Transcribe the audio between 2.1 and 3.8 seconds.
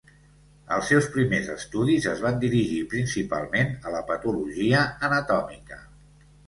es van dirigir principalment